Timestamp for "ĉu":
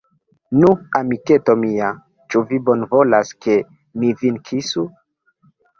2.35-2.43